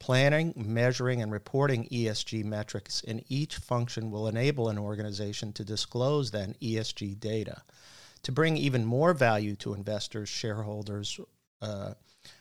Planning, 0.00 0.52
measuring, 0.56 1.22
and 1.22 1.32
reporting 1.32 1.88
ESG 1.88 2.44
metrics 2.44 3.00
in 3.00 3.24
each 3.28 3.56
function 3.56 4.10
will 4.10 4.28
enable 4.28 4.68
an 4.68 4.78
organization 4.78 5.52
to 5.54 5.64
disclose 5.64 6.30
then 6.30 6.54
ESG 6.60 7.18
data 7.18 7.62
to 8.24 8.32
bring 8.32 8.56
even 8.56 8.84
more 8.84 9.14
value 9.14 9.54
to 9.56 9.74
investors, 9.74 10.28
shareholders, 10.28 11.20
uh, 11.62 11.92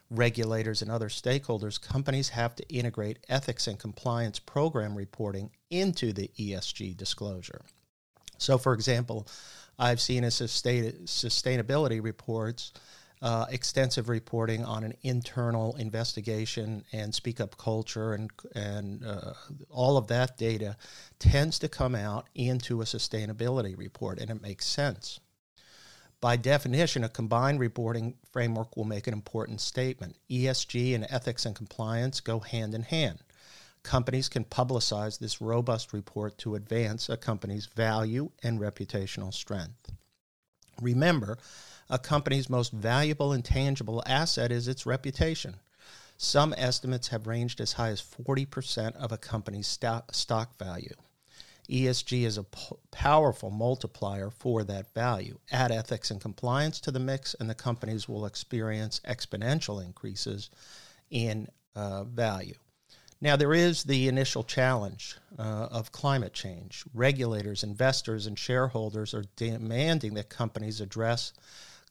regulators, 0.09 0.81
and 0.81 0.89
other 0.89 1.09
stakeholders, 1.09 1.79
companies 1.79 2.29
have 2.29 2.55
to 2.55 2.67
integrate 2.69 3.19
ethics 3.29 3.67
and 3.67 3.77
compliance 3.79 4.39
program 4.39 4.95
reporting 4.95 5.51
into 5.69 6.13
the 6.13 6.31
ESG 6.39 6.95
disclosure. 6.95 7.61
So, 8.37 8.57
for 8.57 8.73
example, 8.73 9.27
I've 9.77 10.01
seen 10.01 10.23
a 10.23 10.31
sustain- 10.31 11.05
sustainability 11.05 12.01
reports. 12.01 12.71
Uh, 13.23 13.45
extensive 13.51 14.09
reporting 14.09 14.65
on 14.65 14.83
an 14.83 14.93
internal 15.03 15.77
investigation 15.77 16.83
and 16.91 17.15
speak 17.15 17.39
up 17.39 17.57
culture 17.57 18.11
and 18.11 18.29
and 18.53 19.05
uh, 19.05 19.31
all 19.69 19.95
of 19.95 20.07
that 20.07 20.37
data 20.37 20.75
tends 21.19 21.57
to 21.57 21.69
come 21.69 21.95
out 21.95 22.27
into 22.35 22.81
a 22.81 22.83
sustainability 22.83 23.77
report 23.77 24.19
and 24.19 24.29
it 24.29 24.41
makes 24.41 24.65
sense 24.65 25.21
by 26.23 26.37
definition, 26.37 27.03
a 27.03 27.09
combined 27.09 27.59
reporting 27.59 28.15
framework 28.31 28.77
will 28.77 28.85
make 28.85 29.07
an 29.07 29.13
important 29.13 29.59
statement. 29.59 30.15
ESG 30.29 30.95
and 30.95 31.05
ethics 31.09 31.45
and 31.45 31.53
compliance 31.53 32.21
go 32.21 32.39
hand 32.39 32.73
in 32.73 32.83
hand. 32.83 33.19
Companies 33.83 34.29
can 34.29 34.45
publicize 34.45 35.19
this 35.19 35.41
robust 35.41 35.91
report 35.91 36.37
to 36.37 36.55
advance 36.55 37.09
a 37.09 37.17
company's 37.17 37.65
value 37.65 38.31
and 38.41 38.61
reputational 38.61 39.33
strength. 39.33 39.91
Remember, 40.81 41.37
a 41.89 41.99
company's 41.99 42.49
most 42.49 42.71
valuable 42.71 43.33
intangible 43.33 44.03
asset 44.05 44.51
is 44.51 44.67
its 44.67 44.85
reputation. 44.85 45.55
Some 46.17 46.53
estimates 46.57 47.09
have 47.09 47.27
ranged 47.27 47.59
as 47.59 47.73
high 47.73 47.89
as 47.89 48.01
40% 48.01 48.95
of 48.95 49.11
a 49.11 49.17
company's 49.17 49.67
stock 49.67 50.57
value. 50.57 50.95
ESG 51.69 52.23
is 52.23 52.37
a 52.37 52.45
powerful 52.91 53.49
multiplier 53.49 54.29
for 54.29 54.63
that 54.63 54.93
value. 54.93 55.39
Add 55.51 55.71
ethics 55.71 56.11
and 56.11 56.19
compliance 56.19 56.79
to 56.81 56.91
the 56.91 56.99
mix, 56.99 57.33
and 57.39 57.49
the 57.49 57.55
companies 57.55 58.07
will 58.07 58.25
experience 58.25 59.01
exponential 59.07 59.83
increases 59.83 60.49
in 61.09 61.47
uh, 61.75 62.03
value. 62.03 62.55
Now, 63.21 63.37
there 63.37 63.53
is 63.53 63.83
the 63.83 64.09
initial 64.09 64.43
challenge 64.43 65.15
uh, 65.39 65.67
of 65.71 65.93
climate 65.93 66.33
change. 66.33 66.83
Regulators, 66.93 67.63
investors, 67.63 68.27
and 68.27 68.37
shareholders 68.37 69.13
are 69.13 69.23
demanding 69.37 70.15
that 70.15 70.27
companies 70.27 70.81
address 70.81 71.31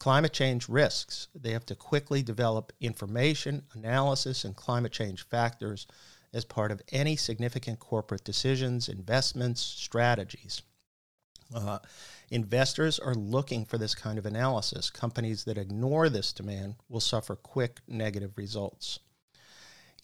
climate 0.03 0.33
change 0.33 0.69
risks. 0.69 1.29
They 1.33 1.53
have 1.53 1.65
to 1.67 1.77
quickly 1.77 2.25
develop 2.25 2.73
information, 2.81 3.63
analysis, 3.73 4.45
and 4.45 4.57
climate 4.57 4.91
change 4.91 5.25
factors 5.29 5.87
as 6.35 6.45
part 6.45 6.73
of 6.73 6.83
any 6.91 7.15
significant 7.15 7.79
corporate 7.79 8.25
decisions, 8.25 8.89
investments, 8.89 9.61
strategies. 9.61 10.63
Uh, 11.55 11.79
investors 12.31 12.99
are 12.99 13.15
looking 13.15 13.65
for 13.65 13.79
this 13.79 13.95
kind 13.95 14.19
of 14.19 14.27
analysis. 14.27 14.91
Companies 14.91 15.45
that 15.45 15.57
ignore 15.57 16.09
this 16.09 16.33
demand 16.33 16.75
will 16.89 16.99
suffer 16.99 17.37
quick 17.37 17.79
negative 17.87 18.37
results. 18.37 18.99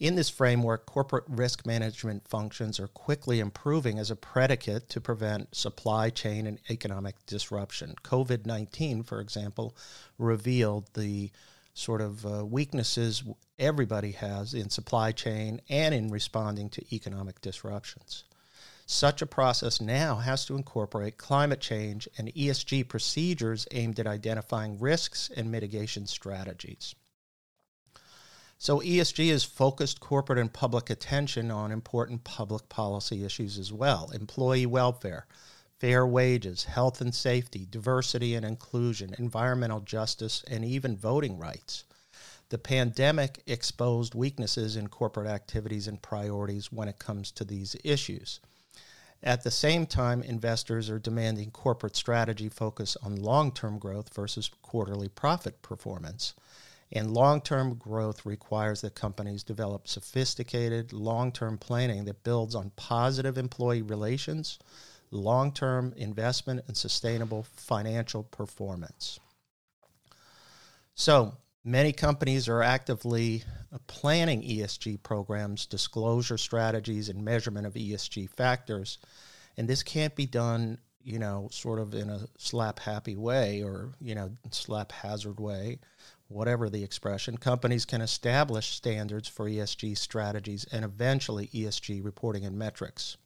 In 0.01 0.15
this 0.15 0.31
framework, 0.31 0.87
corporate 0.87 1.25
risk 1.27 1.67
management 1.67 2.29
functions 2.29 2.79
are 2.79 2.87
quickly 2.87 3.41
improving 3.41 3.99
as 3.99 4.13
a 4.13 4.17
predicate 4.17 4.89
to 4.91 5.01
prevent 5.01 5.57
supply 5.57 6.09
chain 6.09 6.47
and 6.47 6.61
economic 6.71 7.17
disruption. 7.27 7.97
COVID 8.05 8.47
19, 8.47 9.03
for 9.03 9.21
example, 9.21 9.77
revealed 10.17 10.89
the 10.95 11.33
sort 11.75 12.01
of 12.01 12.25
uh, 12.25 12.47
weaknesses 12.47 13.25
everybody 13.59 14.13
has 14.13 14.55
in 14.55 14.71
supply 14.71 15.11
chain 15.11 15.61
and 15.69 15.93
in 15.93 16.11
responding 16.11 16.69
to 16.71 16.95
economic 16.95 17.41
disruptions. 17.41 18.23
Such 18.87 19.21
a 19.21 19.27
process 19.27 19.81
now 19.81 20.17
has 20.17 20.45
to 20.47 20.55
incorporate 20.55 21.19
climate 21.19 21.61
change 21.61 22.09
and 22.17 22.33
ESG 22.35 22.87
procedures 22.87 23.67
aimed 23.73 23.99
at 23.99 24.07
identifying 24.07 24.79
risks 24.79 25.29
and 25.37 25.51
mitigation 25.51 26.07
strategies. 26.07 26.95
So, 28.61 28.81
ESG 28.81 29.31
has 29.31 29.45
focused 29.45 30.01
corporate 30.01 30.41
and 30.41 30.53
public 30.53 30.91
attention 30.91 31.49
on 31.53 31.71
important 31.71 32.25
public 32.25 32.69
policy 32.69 33.25
issues 33.25 33.57
as 33.57 33.73
well 33.73 34.11
employee 34.11 34.67
welfare, 34.67 35.29
fair 35.79 36.05
wages, 36.05 36.65
health 36.65 37.01
and 37.01 37.15
safety, 37.15 37.69
diversity 37.71 38.35
and 38.35 38.45
inclusion, 38.45 39.15
environmental 39.17 39.79
justice, 39.79 40.43
and 40.49 40.65
even 40.65 40.97
voting 40.97 41.39
rights. 41.39 41.85
The 42.49 42.59
pandemic 42.59 43.45
exposed 43.47 44.17
weaknesses 44.17 44.75
in 44.75 44.89
corporate 44.89 45.29
activities 45.29 45.87
and 45.87 46.03
priorities 46.03 46.73
when 46.73 46.89
it 46.89 46.99
comes 46.99 47.31
to 47.33 47.45
these 47.45 47.77
issues. 47.85 48.41
At 49.23 49.45
the 49.45 49.53
same 49.53 49.87
time, 49.87 50.21
investors 50.21 50.91
are 50.91 50.99
demanding 50.99 51.53
corporate 51.53 51.95
strategy 51.95 52.49
focus 52.49 52.97
on 53.05 53.23
long 53.23 53.53
term 53.53 53.79
growth 53.79 54.13
versus 54.13 54.51
quarterly 54.63 55.09
profit 55.09 55.63
performance. 55.63 56.35
And 56.93 57.13
long 57.13 57.41
term 57.43 57.75
growth 57.75 58.25
requires 58.25 58.81
that 58.81 58.95
companies 58.95 59.43
develop 59.43 59.87
sophisticated 59.87 60.93
long 60.93 61.33
term 61.33 61.59
planning 61.59 62.05
that 62.07 62.25
builds 62.25 62.55
on 62.55 62.71
positive 62.77 63.37
employee 63.37 63.83
relations, 63.83 64.59
long 65.11 65.53
term 65.53 65.93
investment 65.97 66.65
and 66.67 66.77
sustainable 66.77 67.43
financial 67.55 68.23
performance. 68.23 69.21
So, 70.95 71.37
many 71.63 71.93
companies 71.93 72.49
are 72.49 72.63
actively 72.63 73.45
planning 73.87 74.43
ESG 74.43 75.03
programs, 75.03 75.67
disclosure 75.67 76.39
strategies, 76.39 77.09
and 77.09 77.25
measurement 77.25 77.67
of 77.67 77.75
ESG 77.75 78.31
factors. 78.31 78.99
And 79.57 79.69
this 79.69 79.83
can't 79.83 80.15
be 80.17 80.27
done, 80.27 80.79
you 81.03 81.19
know, 81.19 81.49
sort 81.53 81.79
of 81.79 81.95
in 81.95 82.09
a 82.09 82.27
slap 82.39 82.79
happy 82.79 83.17
way 83.17 83.63
or, 83.63 83.93
you 84.01 84.15
know, 84.15 84.31
slap 84.51 84.93
hazard 84.93 85.39
way, 85.39 85.79
whatever 86.29 86.69
the 86.69 86.85
expression. 86.85 87.37
Companies 87.37 87.85
can 87.85 88.01
establish 88.01 88.69
standards 88.69 89.29
for 89.29 89.49
ESG 89.49 89.97
strategies 89.97 90.65
and 90.71 90.85
eventually 90.85 91.49
ESG 91.49 92.05
reporting 92.05 92.45
and 92.45 92.57
metrics. 92.57 93.17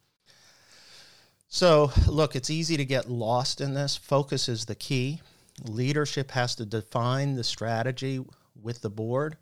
So, 1.49 1.93
look, 2.07 2.35
it's 2.35 2.49
easy 2.49 2.77
to 2.79 2.85
get 2.85 3.11
lost 3.11 3.61
in 3.61 3.75
this. 3.75 3.97
Focus 3.97 4.49
is 4.49 4.65
the 4.65 4.75
key. 4.75 5.21
Leadership 5.63 6.31
has 6.31 6.55
to 6.55 6.65
define 6.65 7.35
the 7.35 7.45
strategy 7.45 8.25
with 8.61 8.81
the 8.81 8.89
board. 8.89 9.37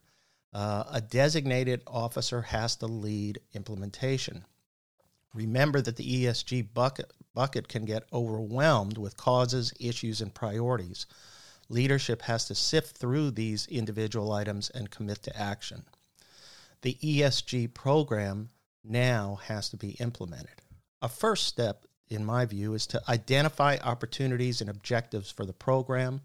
Uh, 0.52 0.85
a 0.90 1.00
designated 1.00 1.83
officer 1.87 2.43
has 2.43 2.75
to 2.76 2.87
lead 2.87 3.40
implementation. 3.55 4.45
Remember 5.33 5.81
that 5.81 5.95
the 5.95 6.25
ESG 6.25 6.75
bucket, 6.75 7.12
bucket 7.35 7.69
can 7.69 7.85
get 7.85 8.09
overwhelmed 8.12 8.99
with 8.99 9.17
causes, 9.17 9.73
issues, 9.79 10.21
and 10.21 10.35
priorities. 10.35 11.07
Leadership 11.71 12.21
has 12.23 12.45
to 12.47 12.55
sift 12.55 12.99
through 12.99 13.31
these 13.31 13.67
individual 13.69 14.33
items 14.33 14.69
and 14.69 14.91
commit 14.91 15.23
to 15.23 15.35
action. 15.35 15.85
The 16.83 16.99
ESG 17.03 17.73
program 17.73 18.50
now 18.85 19.39
has 19.45 19.71
to 19.71 19.79
be 19.79 19.93
implemented. 19.93 20.61
A 21.00 21.09
first 21.09 21.47
step 21.47 21.87
in 22.11 22.25
my 22.25 22.45
view, 22.45 22.75
is 22.75 22.87
to 22.89 23.00
identify 23.09 23.79
opportunities 23.83 24.61
and 24.61 24.69
objectives 24.69 25.31
for 25.31 25.47
the 25.47 25.53
program. 25.53 26.21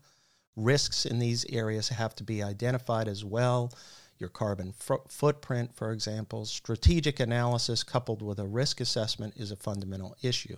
Risks 0.56 1.06
in 1.06 1.20
these 1.20 1.46
areas 1.46 1.90
have 1.90 2.16
to 2.16 2.24
be 2.24 2.42
identified 2.42 3.08
as 3.08 3.24
well. 3.24 3.72
Your 4.18 4.30
carbon 4.30 4.74
f- 4.80 5.00
footprint, 5.10 5.75
for 5.75 5.92
example, 5.92 6.46
strategic 6.46 7.20
analysis 7.20 7.84
coupled 7.84 8.22
with 8.22 8.40
a 8.40 8.48
risk 8.48 8.82
assessment 8.82 9.36
is 9.38 9.52
a 9.52 9.56
fundamental 9.56 10.16
issue. 10.24 10.58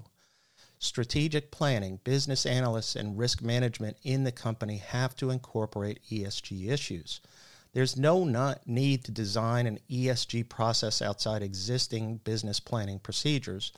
Strategic 0.80 1.50
planning, 1.50 2.00
business 2.04 2.46
analysts, 2.46 2.96
and 2.96 3.18
risk 3.18 3.42
management 3.42 3.98
in 4.04 4.24
the 4.24 4.32
company 4.32 4.78
have 4.78 5.16
to 5.16 5.32
incorporate 5.32 6.04
ESG 6.12 6.70
issues. 6.70 7.20
There's 7.74 7.98
no 7.98 8.24
need 8.66 9.04
to 9.06 9.12
design 9.12 9.68
an 9.68 9.80
ESG 9.90 10.50
process 10.50 11.02
outside 11.02 11.44
existing 11.44 12.18
business 12.18 12.60
planning 12.60 13.00
procedures. 13.00 13.72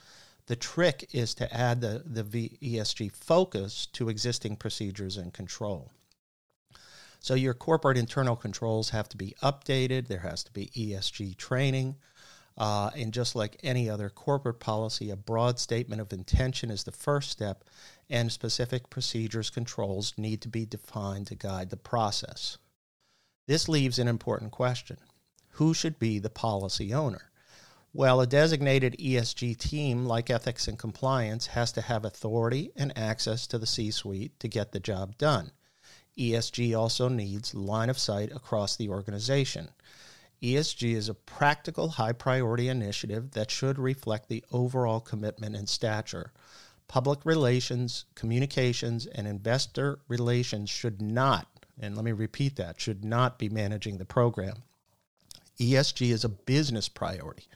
The 0.48 0.56
trick 0.56 1.10
is 1.12 1.34
to 1.36 1.54
add 1.54 1.82
the, 1.82 2.04
the 2.06 2.50
ESG 2.62 3.12
focus 3.14 3.86
to 3.94 4.10
existing 4.10 4.58
procedures 4.58 5.18
and 5.18 5.34
control. 5.34 5.92
So 7.20 7.34
your 7.34 7.54
corporate 7.54 7.98
internal 7.98 8.36
controls 8.36 8.92
have 8.92 9.10
to 9.10 9.18
be 9.18 9.36
updated. 9.44 10.08
There 10.08 10.20
has 10.20 10.44
to 10.46 10.52
be 10.52 10.68
ESG 10.68 11.38
training. 11.38 11.96
Uh, 12.58 12.90
and 12.96 13.14
just 13.14 13.36
like 13.36 13.58
any 13.64 13.90
other 13.90 14.10
corporate 14.10 14.60
policy, 14.60 15.10
a 15.10 15.16
broad 15.16 15.60
statement 15.60 16.02
of 16.02 16.12
intention 16.12 16.70
is 16.70 16.84
the 16.84 16.92
first 16.92 17.30
step, 17.30 17.64
and 18.10 18.32
specific 18.32 18.90
procedures 18.90 19.50
controls 19.50 20.14
need 20.18 20.42
to 20.42 20.50
be 20.50 20.66
defined 20.66 21.28
to 21.28 21.36
guide 21.36 21.70
the 21.70 21.78
process. 21.78 22.58
This 23.48 23.70
leaves 23.70 23.98
an 23.98 24.08
important 24.08 24.52
question 24.52 24.98
Who 25.54 25.74
should 25.74 26.00
be 26.00 26.20
the 26.20 26.30
policy 26.30 26.94
owner? 26.94 27.32
Well, 27.92 28.22
a 28.22 28.28
designated 28.28 28.96
ESG 29.00 29.58
team 29.58 30.06
like 30.06 30.30
ethics 30.30 30.68
and 30.68 30.78
compliance 30.78 31.48
has 31.48 31.72
to 31.72 31.82
have 31.82 32.06
authority 32.06 32.72
and 32.76 32.96
access 32.96 33.48
to 33.48 33.58
the 33.58 33.66
C 33.66 33.90
suite 33.90 34.40
to 34.42 34.48
get 34.48 34.72
the 34.72 34.80
job 34.80 35.18
done. 35.18 35.52
ESG 36.16 36.78
also 36.78 37.08
needs 37.08 37.56
line 37.56 37.90
of 37.90 37.98
sight 37.98 38.32
across 38.32 38.76
the 38.76 38.90
organization. 38.90 39.70
ESG 40.42 40.96
is 40.96 41.10
a 41.10 41.14
practical, 41.14 41.90
high 41.90 42.14
priority 42.14 42.70
initiative 42.70 43.32
that 43.32 43.52
should 43.52 43.78
reflect 43.78 44.30
the 44.30 44.44
overall 44.52 45.00
commitment 45.00 45.56
and 45.56 45.68
stature. 45.68 46.32
Public 46.88 47.26
relations, 47.26 48.06
communications, 48.16 49.06
and 49.06 49.28
investor 49.28 50.00
relations 50.08 50.70
should 50.70 51.02
not, 51.02 51.48
and 51.80 51.96
let 51.96 52.06
me 52.06 52.12
repeat 52.12 52.56
that, 52.56 52.80
should 52.80 53.04
not 53.04 53.38
be 53.38 53.50
managing 53.50 53.98
the 53.98 54.06
program. 54.06 54.64
ESG 55.60 56.10
is 56.12 56.24
a 56.24 56.30
business 56.30 56.88
priority, 56.88 57.48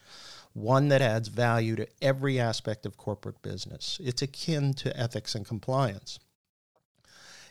one 0.52 0.89
that 0.89 1.02
adds 1.02 1.30
value 1.30 1.76
to 1.78 1.88
every 2.02 2.39
aspect 2.39 2.86
of 2.86 2.98
corporate 2.98 3.41
business. 3.41 3.98
It's 4.04 4.22
akin 4.22 4.74
to 4.76 4.96
ethics 5.00 5.36
and 5.36 5.48
compliance. 5.48 6.19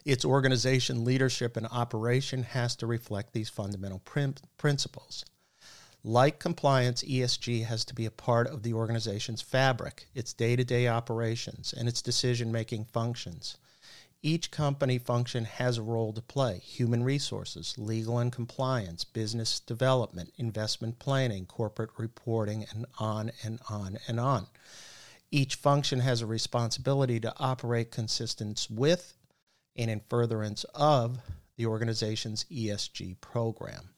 Its 0.05 0.25
organization, 0.25 1.05
leadership, 1.05 1.57
and 1.57 1.67
operation 1.69 2.43
has 2.43 2.75
to 2.77 2.87
reflect 2.87 3.33
these 3.33 3.49
fundamental 3.49 4.01
prim- 4.01 4.35
principles. 4.59 5.25
Like 6.05 6.41
compliance, 6.41 7.05
ESG 7.05 7.65
has 7.65 7.85
to 7.85 7.95
be 7.95 8.07
a 8.07 8.11
part 8.11 8.49
of 8.49 8.65
the 8.65 8.73
organization's 8.73 9.41
fabric, 9.41 10.09
its 10.15 10.33
day 10.33 10.57
to 10.57 10.65
day 10.65 10.89
operations, 10.89 11.73
and 11.73 11.89
its 11.89 12.03
decision 12.03 12.51
making 12.51 12.87
functions. 12.87 13.57
Each 14.25 14.51
company 14.51 14.99
function 14.99 15.45
has 15.45 15.79
a 15.79 15.83
role 15.83 16.13
to 16.13 16.23
play 16.23 16.59
human 16.59 17.05
resources, 17.05 17.75
legal 17.79 18.19
and 18.19 18.33
compliance, 18.33 19.05
business 19.05 19.61
development, 19.61 20.33
investment 20.37 20.99
planning, 20.99 21.47
corporate 21.47 21.91
reporting, 21.97 22.67
and 22.73 22.87
on 22.99 23.31
and 23.45 23.61
on 23.69 23.99
and 24.09 24.19
on. 24.19 24.47
Each 25.31 25.55
function 25.55 26.01
has 26.01 26.21
a 26.21 26.27
responsibility 26.27 27.19
to 27.21 27.35
operate 27.39 27.91
consistent 27.91 28.67
with 28.71 29.15
and 29.77 29.91
in 29.91 30.01
furtherance 30.09 30.65
of 30.75 31.19
the 31.57 31.67
organization's 31.67 32.45
ESG 32.45 33.21
program. 33.21 33.91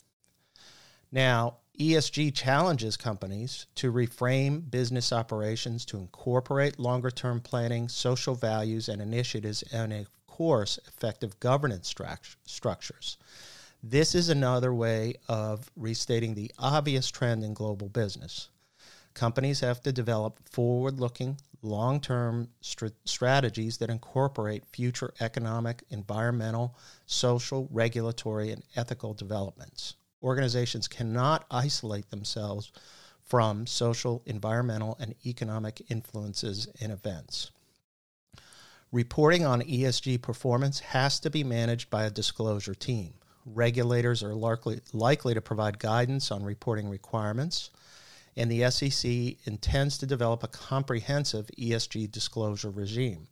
Now, 1.11 1.59
ESG 1.79 2.35
challenges 2.35 2.97
companies 2.97 3.67
to 3.77 3.93
reframe 3.93 4.71
business 4.71 5.13
operations 5.13 5.85
to 5.87 5.97
incorporate 5.97 6.79
longer 6.79 7.11
term 7.11 7.41
planning, 7.41 7.89
social 7.89 8.35
values, 8.35 8.89
and 8.89 9.03
initiatives, 9.03 9.63
and 9.73 9.93
of 9.93 10.09
course, 10.27 10.79
effective 10.87 11.39
governance 11.41 11.93
structures. 12.45 13.17
This 13.83 14.15
is 14.15 14.29
another 14.29 14.73
way 14.73 15.15
of 15.29 15.71
restating 15.77 16.35
the 16.35 16.51
obvious 16.59 17.09
trend 17.09 17.45
in 17.45 17.55
global 17.55 17.89
business. 17.89 18.49
Companies 19.13 19.61
have 19.61 19.81
to 19.83 19.93
develop 19.93 20.41
forward 20.49 20.99
looking, 20.99 21.39
long 21.65 22.01
term 22.01 22.49
strategies 22.61 23.79
that 23.79 23.91
incorporate 23.91 24.65
future 24.67 25.13
economic, 25.21 25.83
environmental, 25.91 26.77
social, 27.07 27.69
regulatory, 27.73 28.51
and 28.51 28.63
ethical 28.77 29.15
developments 29.15 29.95
organizations 30.25 30.89
cannot 30.89 31.45
isolate 31.51 32.11
themselves 32.11 32.73
from 33.23 33.67
social, 33.67 34.23
environmental, 34.27 34.97
and 34.99 35.15
economic 35.25 35.83
influences 35.91 36.67
and 36.81 36.91
events. 36.91 37.51
Reporting 38.91 39.45
on 39.45 39.63
ESG 39.63 40.23
performance 40.23 40.81
has 40.81 41.21
to 41.21 41.31
be 41.31 41.45
managed 41.45 41.91
by 41.91 42.05
a 42.05 42.11
disclosure 42.11 42.75
team. 42.75 43.15
Regulators 43.45 44.23
are 44.23 44.35
likely, 44.35 44.81
likely 44.93 45.35
to 45.35 45.41
provide 45.41 45.79
guidance 45.79 46.31
on 46.31 46.45
reporting 46.45 46.89
requirements, 46.89 47.71
and 48.37 48.51
the 48.51 48.71
SEC 48.71 49.47
intends 49.47 49.99
to 49.99 50.07
develop 50.07 50.43
a 50.43 50.49
comprehensive 50.49 51.51
ESG 51.59 52.11
disclosure 52.11 52.71
regime. 52.71 53.29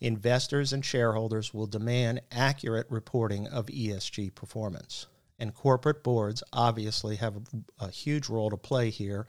Investors 0.00 0.72
and 0.72 0.84
shareholders 0.84 1.54
will 1.54 1.66
demand 1.66 2.20
accurate 2.30 2.86
reporting 2.90 3.46
of 3.48 3.66
ESG 3.66 4.34
performance 4.34 5.06
and 5.38 5.54
corporate 5.54 6.02
boards 6.02 6.42
obviously 6.52 7.16
have 7.16 7.36
a, 7.36 7.84
a, 7.86 7.90
huge 7.90 8.28
role 8.28 8.50
to 8.50 8.56
play 8.56 8.90
here 8.90 9.26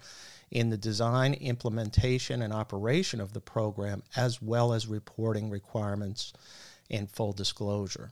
in 0.51 0.69
the 0.69 0.77
design, 0.77 1.33
implementation, 1.33 2.41
and 2.41 2.53
operation 2.53 3.19
of 3.19 3.33
the 3.33 3.41
program, 3.41 4.03
as 4.15 4.41
well 4.41 4.73
as 4.73 4.87
reporting 4.87 5.49
requirements 5.49 6.33
and 6.89 7.09
full 7.09 7.33
disclosure. 7.33 8.11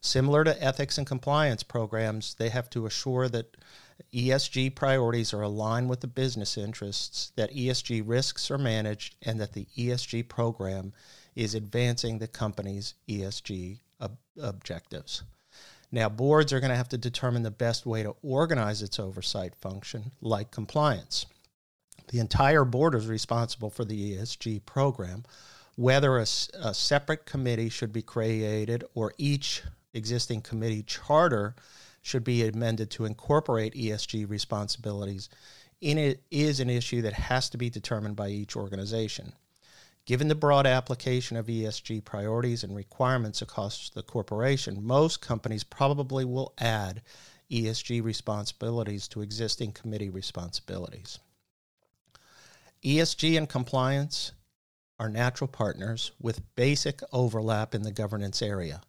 Similar 0.00 0.44
to 0.44 0.62
ethics 0.62 0.98
and 0.98 1.06
compliance 1.06 1.62
programs, 1.62 2.34
they 2.34 2.50
have 2.50 2.70
to 2.70 2.86
assure 2.86 3.28
that 3.28 3.56
ESG 4.16 4.74
priorities 4.74 5.34
are 5.34 5.42
aligned 5.42 5.90
with 5.90 6.00
the 6.00 6.06
business 6.06 6.56
interests, 6.56 7.32
that 7.36 7.52
ESG 7.52 8.02
risks 8.02 8.50
are 8.50 8.56
managed, 8.56 9.14
and 9.20 9.38
that 9.38 9.52
the 9.52 9.66
ESG 9.76 10.26
program 10.26 10.94
is 11.34 11.54
advancing 11.54 12.18
the 12.18 12.26
company's 12.26 12.94
ESG 13.06 13.78
ob- 14.00 14.16
objectives. 14.40 15.22
Now, 15.92 16.08
boards 16.08 16.50
are 16.54 16.60
going 16.60 16.70
to 16.70 16.76
have 16.76 16.88
to 16.88 16.98
determine 16.98 17.42
the 17.42 17.50
best 17.50 17.84
way 17.84 18.02
to 18.02 18.16
organize 18.22 18.80
its 18.80 18.98
oversight 18.98 19.54
function, 19.54 20.12
like 20.22 20.50
compliance. 20.50 21.26
The 22.08 22.18
entire 22.18 22.64
board 22.64 22.94
is 22.94 23.06
responsible 23.06 23.68
for 23.68 23.84
the 23.84 24.16
ESG 24.16 24.64
program. 24.64 25.24
Whether 25.76 26.16
a, 26.16 26.22
a 26.22 26.72
separate 26.72 27.26
committee 27.26 27.68
should 27.68 27.92
be 27.92 28.00
created 28.00 28.82
or 28.94 29.12
each 29.18 29.62
existing 29.92 30.40
committee 30.40 30.82
charter 30.82 31.54
should 32.06 32.22
be 32.22 32.46
amended 32.46 32.88
to 32.88 33.04
incorporate 33.04 33.74
ESG 33.74 34.30
responsibilities 34.30 35.28
in 35.80 35.98
it 35.98 36.22
is 36.30 36.60
an 36.60 36.70
issue 36.70 37.02
that 37.02 37.12
has 37.12 37.50
to 37.50 37.58
be 37.58 37.68
determined 37.68 38.14
by 38.14 38.28
each 38.28 38.54
organization. 38.54 39.32
Given 40.04 40.28
the 40.28 40.36
broad 40.36 40.68
application 40.68 41.36
of 41.36 41.46
ESG 41.46 42.04
priorities 42.04 42.62
and 42.62 42.76
requirements 42.76 43.42
across 43.42 43.90
the 43.90 44.04
corporation, 44.04 44.86
most 44.86 45.20
companies 45.20 45.64
probably 45.64 46.24
will 46.24 46.54
add 46.58 47.02
ESG 47.50 48.04
responsibilities 48.04 49.08
to 49.08 49.20
existing 49.20 49.72
committee 49.72 50.08
responsibilities. 50.08 51.18
ESG 52.84 53.36
and 53.36 53.48
compliance 53.48 54.30
are 55.00 55.08
natural 55.08 55.48
partners 55.48 56.12
with 56.20 56.54
basic 56.54 57.00
overlap 57.12 57.74
in 57.74 57.82
the 57.82 57.90
governance 57.90 58.40
area. 58.40 58.80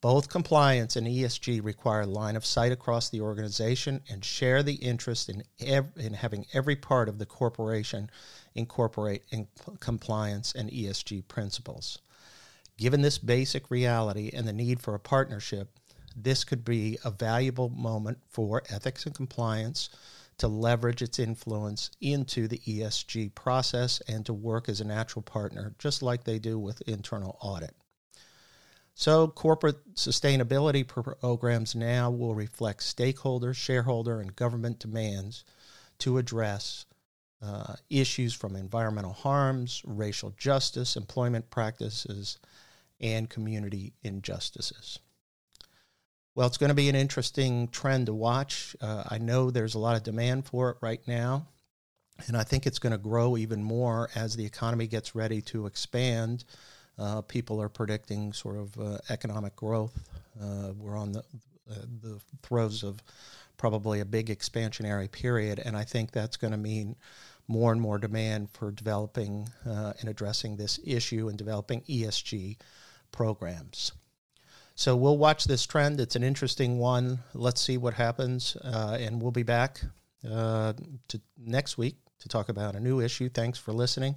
Both 0.00 0.30
compliance 0.30 0.96
and 0.96 1.06
ESG 1.06 1.62
require 1.62 2.06
line 2.06 2.34
of 2.34 2.46
sight 2.46 2.72
across 2.72 3.10
the 3.10 3.20
organization 3.20 4.00
and 4.08 4.24
share 4.24 4.62
the 4.62 4.76
interest 4.76 5.28
in, 5.28 5.44
ev- 5.58 5.92
in 5.96 6.14
having 6.14 6.46
every 6.54 6.74
part 6.76 7.06
of 7.06 7.18
the 7.18 7.26
corporation 7.26 8.10
incorporate 8.54 9.24
in 9.30 9.46
compliance 9.78 10.54
and 10.54 10.70
ESG 10.70 11.28
principles. 11.28 11.98
Given 12.78 13.02
this 13.02 13.18
basic 13.18 13.70
reality 13.70 14.30
and 14.32 14.48
the 14.48 14.54
need 14.54 14.80
for 14.80 14.94
a 14.94 14.98
partnership, 15.00 15.68
this 16.16 16.44
could 16.44 16.64
be 16.64 16.98
a 17.04 17.10
valuable 17.10 17.68
moment 17.68 18.20
for 18.26 18.62
ethics 18.70 19.04
and 19.04 19.14
compliance 19.14 19.90
to 20.38 20.48
leverage 20.48 21.02
its 21.02 21.18
influence 21.18 21.90
into 22.00 22.48
the 22.48 22.58
ESG 22.60 23.34
process 23.34 24.00
and 24.08 24.24
to 24.24 24.32
work 24.32 24.66
as 24.66 24.80
a 24.80 24.84
natural 24.84 25.22
partner, 25.22 25.74
just 25.78 26.02
like 26.02 26.24
they 26.24 26.38
do 26.38 26.58
with 26.58 26.80
internal 26.88 27.36
audit. 27.42 27.74
So, 28.94 29.28
corporate 29.28 29.94
sustainability 29.94 30.86
programs 30.86 31.74
now 31.74 32.10
will 32.10 32.34
reflect 32.34 32.82
stakeholder, 32.82 33.54
shareholder, 33.54 34.20
and 34.20 34.36
government 34.36 34.78
demands 34.78 35.44
to 36.00 36.18
address 36.18 36.84
uh, 37.42 37.74
issues 37.88 38.34
from 38.34 38.56
environmental 38.56 39.12
harms, 39.12 39.82
racial 39.86 40.34
justice, 40.36 40.96
employment 40.96 41.48
practices, 41.50 42.38
and 43.00 43.30
community 43.30 43.94
injustices. 44.02 44.98
Well, 46.34 46.46
it's 46.46 46.58
going 46.58 46.68
to 46.68 46.74
be 46.74 46.88
an 46.88 46.94
interesting 46.94 47.68
trend 47.68 48.06
to 48.06 48.14
watch. 48.14 48.76
Uh, 48.80 49.04
I 49.08 49.18
know 49.18 49.50
there's 49.50 49.74
a 49.74 49.78
lot 49.78 49.96
of 49.96 50.02
demand 50.02 50.46
for 50.46 50.70
it 50.70 50.76
right 50.80 51.00
now, 51.08 51.46
and 52.26 52.36
I 52.36 52.44
think 52.44 52.66
it's 52.66 52.78
going 52.78 52.92
to 52.92 52.98
grow 52.98 53.36
even 53.36 53.62
more 53.62 54.10
as 54.14 54.36
the 54.36 54.44
economy 54.44 54.86
gets 54.86 55.14
ready 55.14 55.40
to 55.42 55.66
expand 55.66 56.44
uh, 57.00 57.22
people 57.22 57.60
are 57.62 57.68
predicting 57.68 58.32
sort 58.32 58.56
of 58.56 58.78
uh, 58.78 58.98
economic 59.08 59.56
growth. 59.56 59.98
Uh, 60.40 60.72
we're 60.78 60.96
on 60.96 61.12
the 61.12 61.20
uh, 61.70 61.74
the 62.02 62.20
throes 62.42 62.82
of 62.82 63.02
probably 63.56 64.00
a 64.00 64.04
big 64.04 64.26
expansionary 64.26 65.10
period, 65.10 65.60
and 65.64 65.76
I 65.76 65.84
think 65.84 66.10
that's 66.10 66.36
going 66.36 66.50
to 66.50 66.58
mean 66.58 66.96
more 67.48 67.72
and 67.72 67.80
more 67.80 67.98
demand 67.98 68.50
for 68.50 68.70
developing 68.70 69.48
uh, 69.66 69.92
and 70.00 70.08
addressing 70.08 70.56
this 70.56 70.78
issue 70.84 71.28
and 71.28 71.38
developing 71.38 71.80
ESG 71.82 72.56
programs. 73.12 73.92
So 74.74 74.96
we'll 74.96 75.18
watch 75.18 75.44
this 75.44 75.66
trend. 75.66 76.00
It's 76.00 76.16
an 76.16 76.22
interesting 76.22 76.78
one. 76.78 77.20
Let's 77.34 77.60
see 77.60 77.76
what 77.76 77.94
happens, 77.94 78.56
uh, 78.56 78.98
and 79.00 79.22
we'll 79.22 79.30
be 79.30 79.42
back 79.42 79.80
to 80.22 81.20
next 81.38 81.78
week 81.78 81.96
to 82.20 82.28
talk 82.28 82.48
about 82.48 82.74
a 82.74 82.80
new 82.80 83.00
issue. 83.00 83.28
Thanks 83.28 83.58
for 83.58 83.72
listening. 83.72 84.16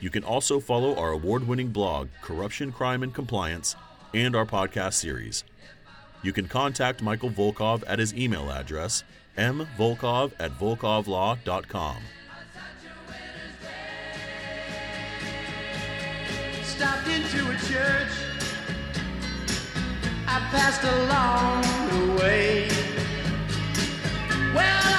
You 0.00 0.10
can 0.10 0.22
also 0.22 0.60
follow 0.60 0.94
our 0.96 1.10
award 1.10 1.46
winning 1.46 1.68
blog, 1.68 2.08
Corruption, 2.22 2.70
Crime, 2.70 3.02
and 3.02 3.12
Compliance, 3.12 3.74
and 4.14 4.36
our 4.36 4.46
podcast 4.46 4.94
series. 4.94 5.44
You 6.22 6.32
can 6.32 6.46
contact 6.48 7.02
Michael 7.02 7.30
Volkov 7.30 7.82
at 7.86 7.98
his 7.98 8.14
email 8.14 8.50
address, 8.50 9.04
mvolkov 9.36 10.32
at 10.38 10.52
volkovlaw.com. 10.52 11.96
Stopped 16.62 17.08
into 17.08 17.50
a 17.50 17.56
church. 17.66 18.08
I 20.28 20.38
passed 20.50 20.84
along 20.84 21.62
the 21.90 22.22
way. 22.22 22.68
Well, 24.54 24.97